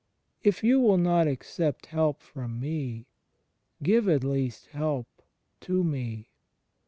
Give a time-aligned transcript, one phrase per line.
[0.41, 3.05] "If you will not accept help from me,
[3.83, 5.05] give at least help
[5.59, 6.31] to me.